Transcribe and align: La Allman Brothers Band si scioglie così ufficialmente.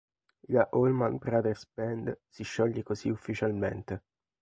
La 0.47 0.67
Allman 0.73 1.19
Brothers 1.19 1.69
Band 1.75 2.21
si 2.27 2.41
scioglie 2.43 2.81
così 2.81 3.11
ufficialmente. 3.11 4.01